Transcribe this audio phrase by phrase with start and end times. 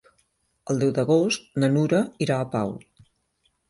[0.73, 2.79] El deu d'agost na Nura irà a Pau.